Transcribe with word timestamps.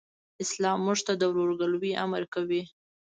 اسلام 0.43 0.79
موږ 0.85 0.99
ته 1.05 1.13
د 1.17 1.23
ورورګلوئ 1.31 1.91
امر 2.05 2.23
کوي. 2.33 2.61